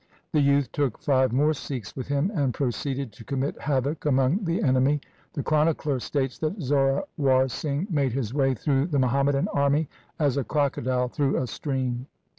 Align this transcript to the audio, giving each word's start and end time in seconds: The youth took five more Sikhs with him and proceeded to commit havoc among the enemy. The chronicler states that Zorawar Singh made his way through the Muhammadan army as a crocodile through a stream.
The 0.31 0.41
youth 0.41 0.71
took 0.71 0.97
five 0.97 1.31
more 1.31 1.53
Sikhs 1.53 1.95
with 1.95 2.07
him 2.07 2.31
and 2.33 2.55
proceeded 2.55 3.11
to 3.11 3.23
commit 3.23 3.61
havoc 3.61 4.03
among 4.03 4.43
the 4.45 4.59
enemy. 4.63 4.99
The 5.33 5.43
chronicler 5.43 5.99
states 5.99 6.39
that 6.39 6.59
Zorawar 6.59 7.47
Singh 7.49 7.85
made 7.87 8.13
his 8.13 8.33
way 8.33 8.55
through 8.55 8.87
the 8.87 8.97
Muhammadan 8.97 9.47
army 9.49 9.89
as 10.17 10.37
a 10.37 10.43
crocodile 10.43 11.07
through 11.07 11.37
a 11.37 11.45
stream. 11.45 12.07